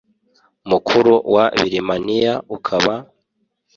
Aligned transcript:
mukuru 0.69 1.13
wa 1.33 1.45
birimaniya 1.59 2.33
ukaba 2.55 2.93